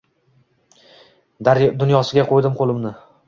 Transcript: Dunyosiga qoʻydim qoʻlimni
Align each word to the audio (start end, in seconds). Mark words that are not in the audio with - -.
Dunyosiga 1.49 2.23
qoʻydim 2.33 2.59
qoʻlimni 2.63 2.95